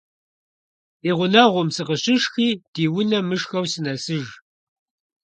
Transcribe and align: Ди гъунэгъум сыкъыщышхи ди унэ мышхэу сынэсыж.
Ди 1.01 1.11
гъунэгъум 1.17 1.69
сыкъыщышхи 1.75 2.49
ди 2.73 2.83
унэ 2.97 3.19
мышхэу 3.29 3.65
сынэсыж. 3.71 4.27